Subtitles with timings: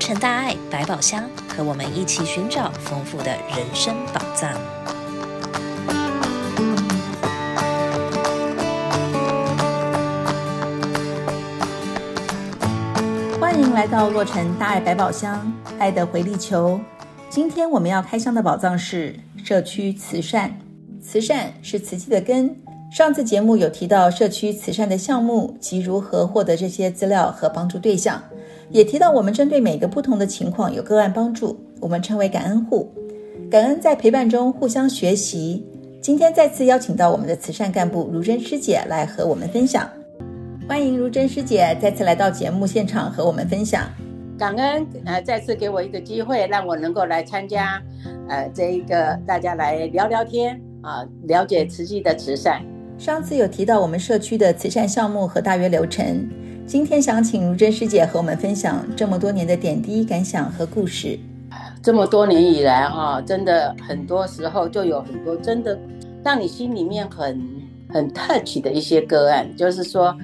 [0.00, 4.50] 成大爱百宝箱，和我们一起寻找丰富的人生宝藏。
[13.38, 16.80] 欢迎来到洛城大爱百宝箱，爱的回力球。
[17.28, 19.14] 今天我们要开箱的宝藏是
[19.44, 20.58] 社区慈善。
[21.02, 22.56] 慈善是慈济的根。
[22.90, 28.20] 上次节目有提到社区慈善的项目及如何获得这些资料和帮助对象，
[28.70, 32.88] 也提到我们针对每个不同的情况有个案帮助，我们称为感恩户。
[33.50, 35.66] 感恩在陪伴中互相学习。
[36.00, 39.90] 今天再次邀请到我们的慈善干部如真师姐来和我们分享。
[40.68, 43.90] 欢迎如真师姐再次来到节目现场和我们分享。
[44.38, 47.82] 感恩呃，再次给我一个机会，让我能够来参加
[48.28, 52.62] 呃这一个大家来聊聊天啊，了解慈济的慈善。
[52.96, 56.26] 上次有提到我们社区的慈善项目和大约流程，
[56.70, 61.18] 今天想请如真师姐和我们分享这么多年的点滴感想和故事。
[61.82, 65.76] 这么多年以来哈，真的很多时候就有很多真的
[66.22, 67.44] 让你心里面很
[67.88, 70.16] 很 touch 的一些个案，就是说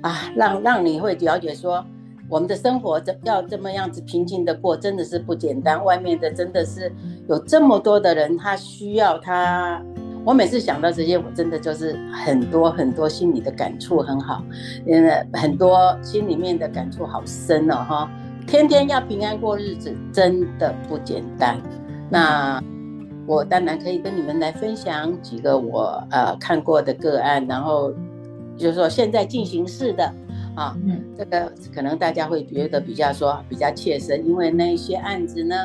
[0.00, 1.84] 啊，让让你会了解说，
[2.28, 5.84] 我们的生活这要这么样子平静的过，真的是不简单。
[5.84, 6.92] 外面的真的是
[7.28, 9.82] 有这么多的人，他需要他。
[10.24, 14.44] 我每次想到这些，我真的就是很多很多心里的感触很好，
[14.86, 18.10] 嗯，很多心里面的感触好深哦哈。
[18.46, 21.58] 天天要平安过日子，真的不简单。
[22.10, 22.62] 那
[23.26, 27.92] 我当然可以跟你们来分享几个我呃看过的个案，然后
[28.56, 30.04] 就是说现在进行式的
[30.54, 35.56] 啊，嗯，这个可能大家会觉得比较说比较切身，因为那一些案子呢。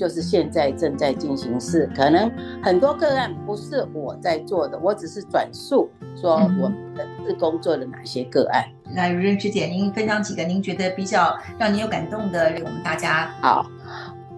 [0.00, 8.64] 就是现在正在进行式，可能很多个案不是我在做的，我只是转述说我们的自工做了哪些个案。
[8.96, 13.30] 那如真师姐，您分享几个您觉得比较让您有感动的，给我们大家。
[13.42, 13.66] 好，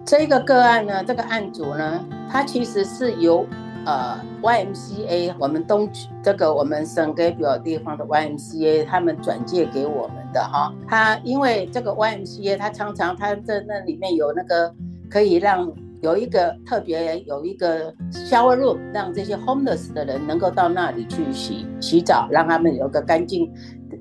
[0.03, 3.47] 这个个案呢，这个案主呢，他其实是由
[3.85, 10.73] 呃 YMCA 我们东区这个我们省给表地方的 YMCA 他们转借给我们的哈。
[10.89, 14.75] 他因为这个 YMCA 他常常他在那里面有那个。
[15.13, 23.47] 可以让有一个特别有一个 shower room，让这些 homeless 的人能够到那里去洗洗澡，让他们有个干净，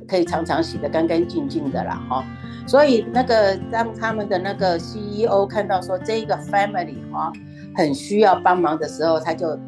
[0.09, 2.25] 可以常常洗得干干净净的啦哈。
[2.67, 7.31] 所以那个当他们的那个 CEO 看到说这个 family 哈
[7.77, 9.59] 很需要帮忙的时候，他就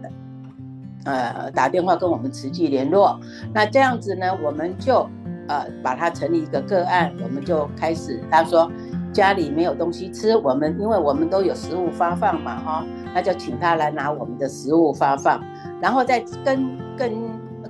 [1.04, 3.20] 呃打电话跟我们慈济联络。
[3.52, 5.06] 那这样子呢，我们就
[5.48, 8.72] 呃把它成立一个个案，我们就开始他说。
[9.14, 15.40] 家里没有东西吃，我们因为我们都有食物发放嘛，哈，那就请他来拿我们的食物发放，
[15.80, 17.12] 然后再跟更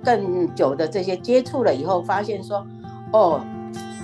[0.02, 2.66] 更久的这些接触了以后，发现说，
[3.12, 3.40] 哦，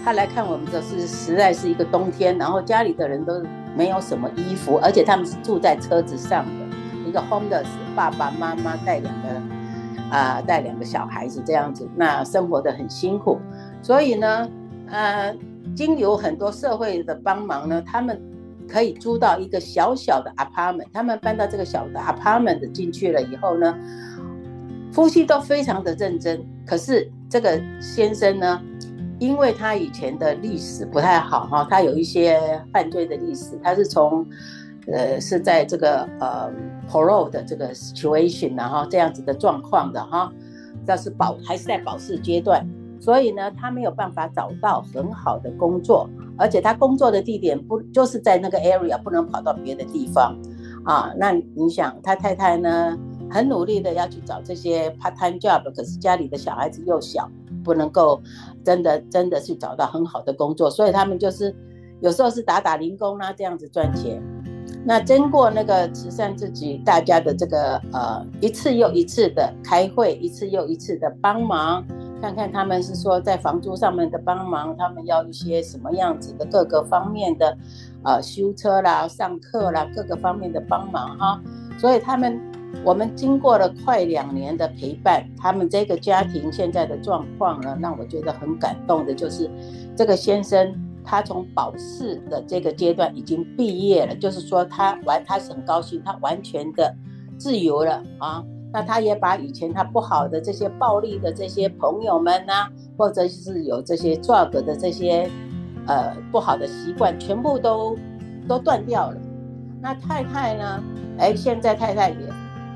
[0.04, 3.42] 他来看我们的是实在是一个冬天，然后家里的人都
[3.74, 7.64] 没有什么衣服，而且他们是住在车子上的，一个 homeless
[7.96, 13.38] 爸爸妈妈带两个啊带两个小孩子这样子，那生活得很辛苦，
[13.80, 14.46] 所以呢，
[14.90, 15.34] 呃。
[15.74, 18.20] 经由很多社会的帮忙呢，他们
[18.68, 20.86] 可以租到一个小小的 apartment。
[20.92, 23.74] 他们搬到这个小的 apartment 进去了以后呢，
[24.92, 26.44] 夫妻都非常的认真。
[26.66, 28.60] 可是这个先生呢，
[29.18, 32.40] 因为他以前的历史不太好哈，他有一些
[32.72, 34.26] 犯罪的历史，他是从
[34.86, 36.50] 呃是在这个呃
[36.88, 40.32] pro 的这个 situation 然后这样子的状况的哈，
[40.86, 42.66] 但是保还是在保释阶段。
[43.00, 50.36] 所以呢，他没有办法找到很好的工作，而且他工作的地点不就是在那个 area，不能跑到别的地方，
[50.84, 52.98] 啊，那你想，他太太呢，
[53.30, 57.26] 很努力的要去找这些 part time job，可是家里的小孩子又小，
[57.64, 58.20] 不能够
[58.62, 61.56] 真的真的去找到很好的工作，所以他们就是
[62.00, 64.22] 有时候是打打零工啊，这样子赚钱。
[64.84, 71.82] 那经过那个慈善自己大家的这个呃一次又一次的开会，一次又一次的帮忙。
[72.20, 77.56] 看看他们是说在房租上面的帮忙，他们要一些什么样子的各个方面的，
[78.04, 81.40] 呃，修车啦、上课啦，各个方面的帮忙哈。
[81.78, 82.38] 所以他们，
[82.84, 89.50] 我们经过了快两年的陪伴，他们这个家庭现在的状况呢，让我觉得很感动的，就是
[89.96, 96.94] 这个先生他从保释的这个阶段已经毕业了，就是说他完他是很高兴，他完全的
[97.38, 98.44] 自由了啊。
[98.72, 105.28] 那他也把以前他不好的这些暴力的这些朋友们呐、或者是有这些 drug 的这些
[105.86, 107.96] 呃不好的习惯，全部都
[108.48, 109.16] 都断掉了。
[109.80, 110.82] 那太太呢？
[111.18, 112.16] 哎，现在太太也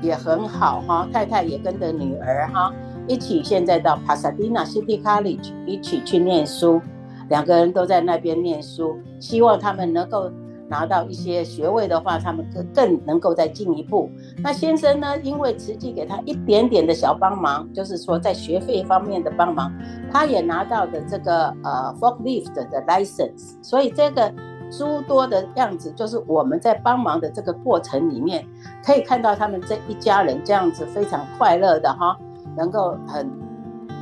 [0.01, 2.73] 也很好哈，太太也跟着女儿哈
[3.07, 6.81] 一起，现在到 Pasadena City College 一起去念书，
[7.29, 10.31] 两个人都在那边念书，希望他们能够
[10.67, 14.09] 拿到一些学位的话，他们更更能够再进一步。
[14.37, 19.71] 那先生呢，因为慈济给他一点点的小帮忙，就是说在学费方面的帮忙，
[20.11, 23.55] 他也拿到的这个呃 forklift 的 license。
[23.61, 24.33] 所以这个
[24.71, 28.43] 诸多的样子，就是我们在帮忙的这个过程里面，
[28.83, 32.17] 可以看到他们这一家人这样子非常快乐的哈，
[32.57, 33.29] 能够很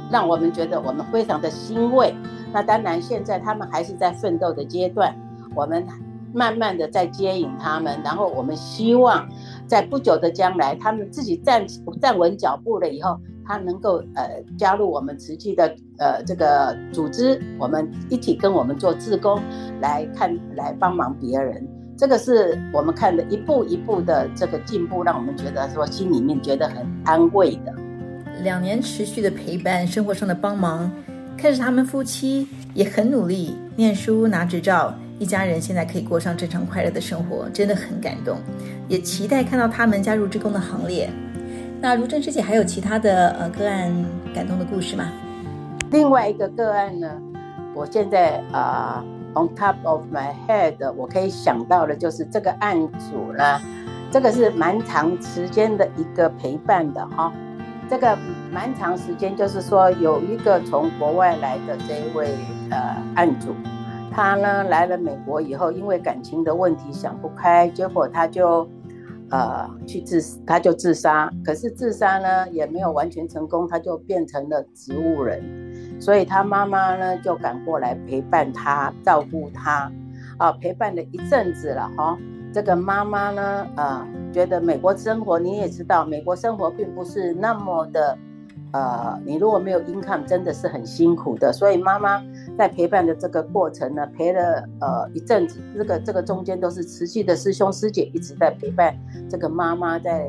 [0.09, 2.15] 让我们觉得我们非常的欣慰。
[2.53, 5.13] 那当然，现在他们还是在奋斗的阶段，
[5.53, 5.85] 我们。
[6.33, 9.27] 慢慢的在接引他们，然后我们希望
[9.67, 11.65] 在不久的将来，他们自己站
[12.01, 19.39] 站稳脚步了以后，他能够呃加入我们慈济的呃这个组织，我们一起跟我们做志工，
[19.79, 21.65] 来看来帮忙别人。
[21.95, 27.73] 这个是我们看的一步一步的这个进步，让我们觉得说心里面觉得很安慰的。
[28.41, 30.91] 两年持续的陪伴，生活上的帮忙，
[31.37, 34.93] 看着他们夫妻也很努力念书拿执照。
[35.19, 38.37] 一家人现在可以过上正常快乐的生活，真的很感动，
[38.87, 41.09] 也期待看到他们加入志工的行列。
[41.79, 43.93] 那如真师姐还有其他的呃个案
[44.33, 45.05] 感动的故事吗？
[45.91, 47.21] 另外一个个案呢，
[47.75, 49.03] 我现在啊、
[49.35, 53.61] on top of my head，我可以想到的就是这个案主呢，
[54.11, 57.31] 这个是蛮长时间的一个陪伴的哈，
[57.89, 58.17] 这个
[58.51, 62.29] 蛮长时间就是说有一个从国外来的这一位
[62.71, 63.55] 呃案主。
[64.15, 68.67] 他呢来了美国以后，因为感情的问题想不开，结果他就，
[69.31, 71.27] 呃，去自他就自杀。
[71.43, 75.41] 可是自杀呢也没有完全成功，他就变成了植物人。
[75.99, 79.91] 所以他妈妈呢就赶过来陪伴他，照顾他，
[80.37, 82.15] 啊，陪伴了一阵子了哈。
[82.53, 88.15] 这个妈妈呢，呃，觉得美国生活你也知道，美国生活并不是那么的。
[88.73, 91.53] 呃，你如果没有因看真的是很辛苦的。
[91.53, 92.19] 所以妈妈
[92.57, 98.97] 在陪伴的这个过程呢，陪了呃一阵子，这个这个中间都是持续的师兄师姐一直在陪伴
[99.29, 100.27] 这个妈妈，在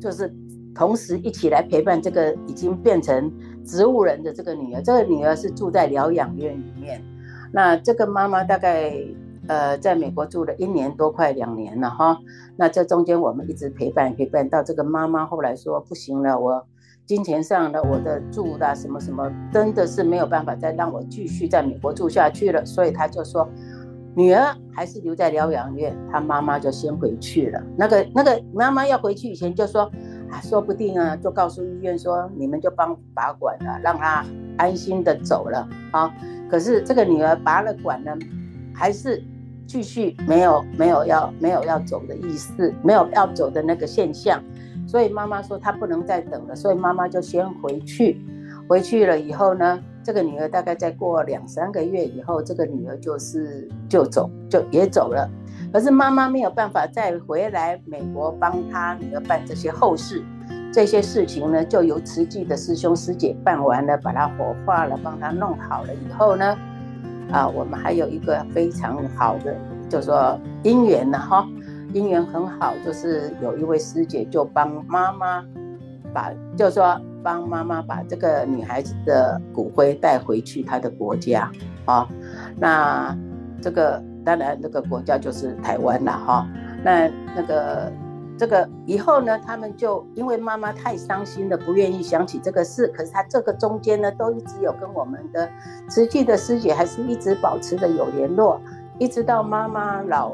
[0.00, 0.34] 就是
[0.74, 3.30] 同时一起来陪伴这个已经变成
[3.62, 4.80] 植物人的这个女儿。
[4.80, 7.04] 这个女儿是住在疗养院里面，
[7.52, 8.90] 那这个妈妈大概
[9.48, 12.18] 呃在美国住了一年多，快两年了哈。
[12.56, 16.66] 那这中间我们一直陪伴陪伴，到这个妈妈后来说不行了，我。
[17.10, 23.48] 金钱上的我的住的什么什么，真的是没有办法再让我继续在美国住下去了，所以他就说，
[24.14, 27.60] 女儿还是留在疗养院，他妈妈就先回去了。
[27.76, 29.90] 那个那个妈妈要回去以前就说，
[30.30, 34.24] 啊，说不定啊，就告诉医院说，你们就帮拔管了，让她
[34.56, 36.14] 安心的走了啊。
[36.48, 38.16] 可是这个女儿拔了管呢，
[38.72, 39.20] 还是
[39.66, 44.40] 继续没有没有要没有要走的意思，没有要走的那个现象。
[44.90, 48.20] 所以妈妈说她不能再等了，所以妈妈就先回去。
[48.68, 55.30] 回去了以后呢，这个女儿大概再过两三个月以后，这个女儿就是就走，就也走了。
[55.72, 60.24] 可是妈妈没有办法再回来美国帮她女儿办这些后事，
[60.72, 66.58] 这些事情呢，就由慈济的师兄师姐办完了，把她火化了，帮她弄好了以后呢，
[67.30, 69.56] 啊，我们还有一个非常好的，
[69.88, 71.46] 就说姻缘呢，哈。
[71.92, 75.44] 姻缘很好，就是有一位师姐就帮妈妈
[76.12, 81.50] 把，就是说帮妈妈把这个女孩子的骨灰带回去她的国家
[81.86, 82.08] 啊。
[82.56, 83.16] 那
[83.60, 86.46] 这个当然那个国家就是台湾了哈。
[86.84, 87.92] 那那个
[88.38, 92.86] 这个以后呢，他们就因为妈妈太伤心了，不愿意想起这个事。
[92.88, 95.48] 可是他这个中间呢，都一直有跟我们的
[95.88, 98.60] 慈济的师姐还是一直保持着有联络，
[98.98, 100.32] 一直到妈妈老。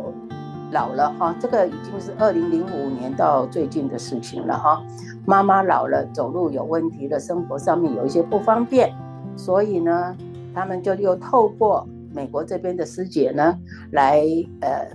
[0.77, 4.83] 老了哈，这个已经是二零零五年到最近的事情了哈。
[5.25, 8.93] 妈妈老了，走路有问题了，生活上面有一些不方便，
[9.37, 10.15] 所以呢，
[10.55, 13.57] 他们就又透过美国这边的师姐呢，
[13.93, 14.23] 来
[14.61, 14.87] 呃，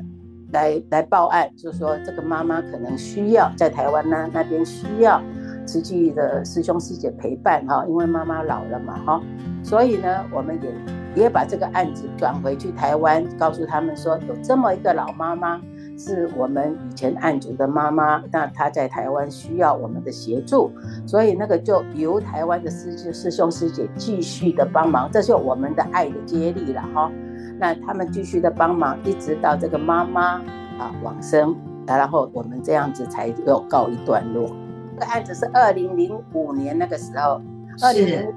[0.51, 5.19] 来来报案，就说这个妈妈可能需要在台湾呢那边需要
[5.65, 9.21] 慈济的师兄师姐陪伴哈，因为妈妈老了嘛哈，
[9.63, 11.00] 所以呢，我们也。
[11.13, 15.61] 也把这个案子转回去台湾，告诉他们说有这么一个老妈妈，
[15.97, 20.71] 是我们以前案主的妈妈，那她在台湾需要我们的协助，
[21.05, 27.11] 所以那个就由台湾的师师兄师姐继续的帮忙，这是我们的爱的接力了哈。
[27.59, 30.41] 那他们继续的帮忙，一直到这个妈妈
[30.79, 34.47] 啊往生，然后我们这样子才又告一段落。
[34.95, 37.41] 这个案子是二零零五年那个时候，
[37.83, 38.33] 二零零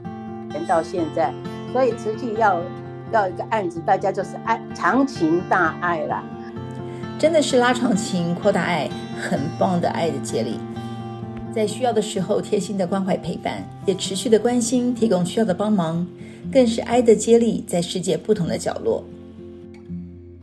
[0.51, 1.33] 年到现在。
[1.75, 2.63] 所以慈济要
[3.11, 6.23] 要一个案子，大家就是爱长情大爱啦，
[7.19, 8.89] 真的是拉长情扩大爱，
[9.21, 10.61] 很棒的爱的接力，
[11.53, 13.55] 在需要的时候贴心的关怀陪伴，
[13.87, 16.07] 也持续的关心提供需要的帮忙，
[16.53, 19.03] 更是爱的接力在世界不同的角落。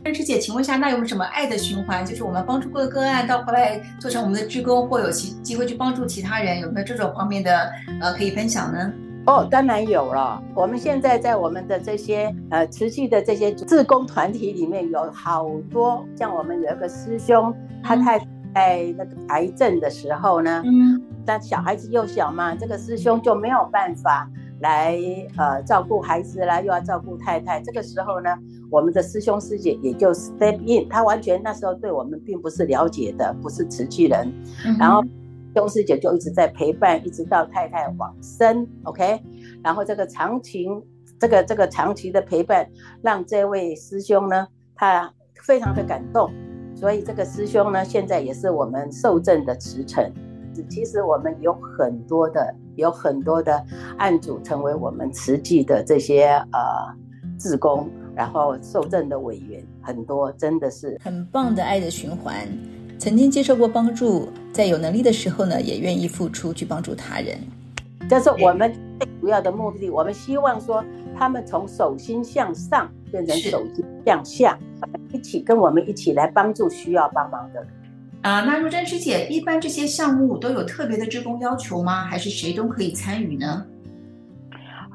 [0.04, 2.04] 认师姐，请问一下，那有没有什么爱的循环？
[2.04, 7.72] 就是我们帮助过的个案，到后来做成我们的志工，或有其机会去帮助其他人，有没有这种方面的
[8.02, 8.92] 呃可以分享呢？
[9.24, 10.42] 哦，当然有了。
[10.52, 24.28] 我们现在在我们的这些呃慈济的这些志工团体里面，有好多像我们有一个师兄，他太太在那个癌症的时候呢，嗯，但小孩子又小嘛，这个师兄就没有办法
[24.60, 24.98] 来
[25.36, 27.60] 呃照顾孩子啦，又要照顾太太。
[27.60, 28.36] 这个时候呢，
[28.72, 34.32] 我们的师兄师姐也就 step in，他完全那时候对我们并不是了解的，不是慈济人，
[34.66, 35.00] 嗯、然后。
[35.54, 39.20] 兄师姐就一直在陪伴，一直到太太往生，OK。
[39.62, 40.66] 然后这个长期，
[41.18, 42.68] 这个这个长期的陪伴，
[43.02, 45.12] 让这位师兄呢，他
[45.44, 46.30] 非常的感动。
[46.74, 50.10] 所以这个师兄呢，现在也是我们受证的慈诚。
[50.68, 53.64] 其实我们有很多的，有很多的
[53.96, 56.60] 案主成为我们慈济的这些呃
[57.38, 62.34] 志工，然后受证的委员很多，真的是很棒的爱的循环。
[63.02, 67.36] 曾经接受过帮助，在有能力的时候呢，也愿意付出去帮助他人。
[68.08, 69.90] 这是我们最主要的目的。
[69.90, 70.84] 我们希望说，
[71.18, 74.56] 他们从手心向上变成手心向下，
[75.12, 77.68] 一起跟我们一起来帮助需要帮忙的人。
[78.20, 82.04] 啊，那如珍师姐，一般这些项目都有特别的职工要求吗？
[82.04, 83.66] 还是谁都可以参与呢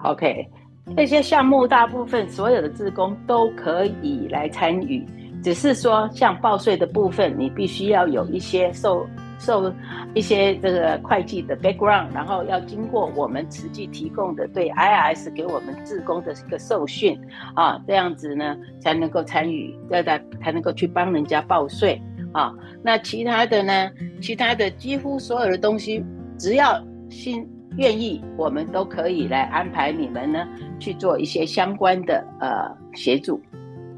[0.06, 0.48] ？OK，
[0.96, 5.06] 这些项目大部分所有的职工都可以来参与。
[5.44, 9.08] 只是说，像报税的部分，你必须要有一些受
[9.40, 9.72] 受
[10.14, 17.18] 一些这个会计的 background，然后要经过我们实际提供的对 IRS 给我们自工的一个受训
[17.54, 22.02] 啊，这样子呢才能够参与，这才才能够去帮人家报税
[22.34, 22.52] 啊。
[22.84, 23.90] 那其他的呢，
[24.20, 26.04] 其他的几乎所有的东西，
[26.38, 30.46] 只要心愿意，我们都可以来安排你们呢
[30.80, 33.40] 去做一些相关的呃协助，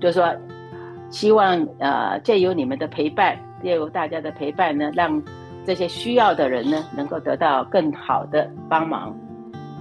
[0.02, 0.32] 就是说。
[1.10, 5.22] 希望呃借由你们的陪伴，借由大家的陪伴呢，让
[5.66, 9.16] 这些需要的人呢能够得到更好的帮忙。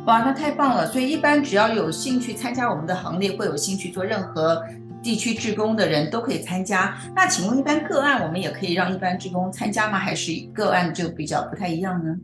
[0.06, 0.86] 哇，那太棒了！
[0.86, 4.62] 所以一般只要有兴趣参加我们的行列，或有兴趣做任何
[5.02, 6.94] 地区志工的人都可以参加。
[7.14, 9.98] 那请问一般个案我们也可以让一般志工参加吗？
[9.98, 12.16] 还是个案就比较不太一样呢？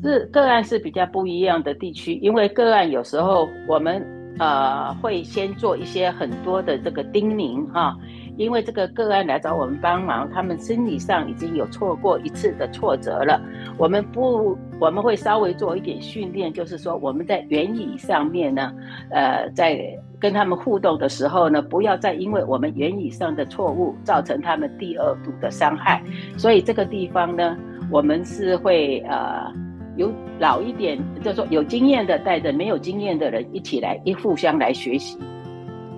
[0.00, 4.00] 是个案是比较不一样的地区，因为个案有时候我们
[4.38, 7.96] 呃会先做一些很多的这个叮咛哈。
[8.38, 13.38] 因为这个个案来找我们帮忙，他们心理上已经有错过一次的挫折了。
[13.76, 18.72] 我们不，我们会稍微做一点训练，就是说我们在言语上面呢，
[19.10, 19.78] 呃，在
[20.20, 26.00] 跟他们互动的时候呢，不要再因为我们言语上的错误造成他们第二度的伤害。
[26.36, 27.56] 所以这个地方呢，
[27.90, 29.52] 我们是会呃
[29.96, 35.18] 有老一点，就是说有经验的带着没有经验的人一起来，一互相来学习。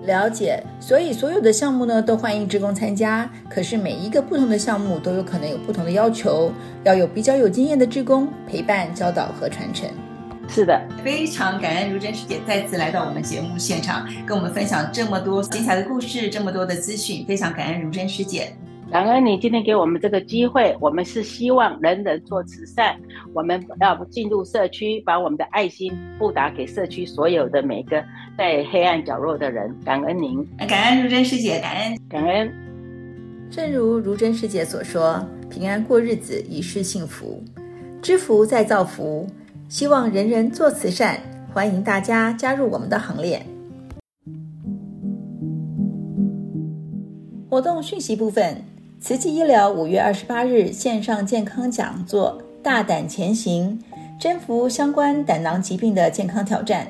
[0.05, 3.29] 了解，所以所有的项目呢都欢迎职工参加。
[3.47, 6.51] 可是每一个不同的项目都有可能有不同的要求，
[6.83, 9.87] 要有比较有经验的职工陪伴、教导和传承。
[10.47, 18.51] 是的，非常感恩如真师姐再次来到我们节目现场，跟我们分享这么多精彩的故事，这么多的资讯，非常感恩如真师姐。
[18.91, 22.93] 感恩你今天给我们这个机会，我们是希望人人做慈善，
[23.33, 28.03] 我们要进入社区，把我们的爱心布达给社区所有的每个
[28.37, 29.73] 在黑暗角落的人。
[29.85, 32.51] 感恩您，感恩如真师姐，感恩感恩。
[33.49, 37.41] 正如如真师姐所说，平安过日子，一世幸福，
[38.01, 39.25] 知福再造福，
[39.69, 41.17] 希望人人做慈善，
[41.53, 43.41] 欢迎大家加入我们的行列。
[47.49, 48.61] 活动讯息部分。
[49.01, 53.79] 慈济医疗五月二十八日线上健康讲座：大胆前行，
[54.19, 56.85] 征服相关胆囊疾病的健康挑战。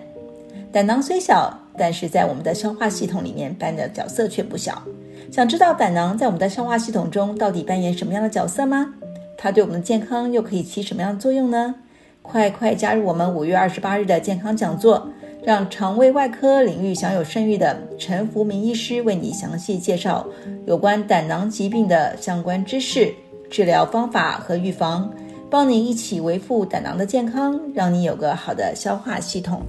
[0.74, 4.84] 胆囊虽小，但是在我们的消化系统里面扮的角色却不小。
[5.32, 8.94] 想知道胆囊在我们的消化系统中到底扮演什么样的角色吗？
[9.38, 11.76] 它对我们的健康又可以起什么样的作用呢？
[12.22, 15.08] 快快加入我们五月二十八日的健康讲座！
[15.44, 20.26] 让肠胃外科领域享有盛誉的陈福明医师为你详细介绍
[20.68, 23.12] 有关胆囊疾病的相关知识、
[23.50, 25.12] 治疗方法和预防，
[25.50, 29.64] 帮你一起维护胆囊的健康，让你有个好的消化系统。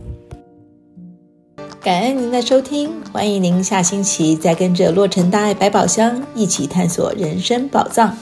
[1.81, 8.17] 感恩您的收听，欢迎您下星期再跟着洛城大爱百宝箱一起探索人生宝藏。